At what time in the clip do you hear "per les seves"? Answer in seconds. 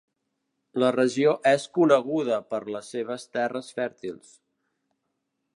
2.55-3.29